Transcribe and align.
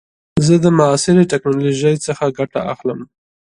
زه 0.45 0.53
د 0.63 0.65
معاصر 0.77 1.15
ټکنالوژۍ 1.31 1.95
څخه 2.05 2.23
ګټه 2.37 2.59
اخلم. 2.73 2.99